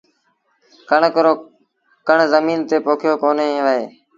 ڪڻڪ 0.89 1.15
رو 1.25 1.33
ڪڻ 2.07 2.17
زميݩ 2.31 2.65
تي 2.69 2.77
پوکيو 2.85 3.13
ڪونهي 3.21 3.49
وهي 3.65 3.83